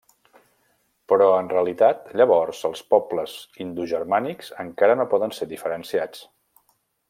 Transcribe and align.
Però 1.11 1.27
en 1.41 1.51
realitat 1.51 2.07
llavors 2.21 2.63
els 2.71 2.81
pobles 2.95 3.37
indogermànics 3.67 4.51
encara 4.67 4.97
no 5.03 5.07
poden 5.15 5.37
ser 5.41 5.51
diferenciats. 5.55 6.27